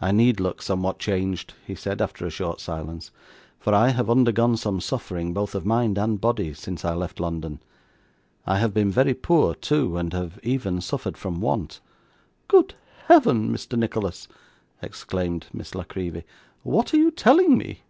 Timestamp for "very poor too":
8.92-9.96